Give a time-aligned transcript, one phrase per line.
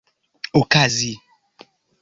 [0.59, 1.11] okazi